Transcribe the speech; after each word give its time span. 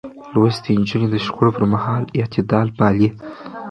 لوستې 0.33 0.71
نجونې 0.81 1.07
د 1.11 1.15
شخړو 1.25 1.55
پر 1.55 1.63
مهال 1.73 2.03
اعتدال 2.19 2.67
پالي. 2.77 3.09